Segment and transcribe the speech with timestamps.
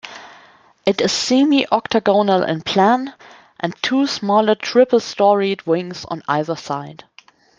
[0.83, 3.13] It is semi octagonal in plan
[3.59, 7.03] and two smaller triple-storeyed wings on either side.